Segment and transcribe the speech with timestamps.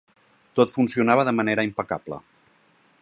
[0.59, 2.21] Tot funcionava de manera impecable.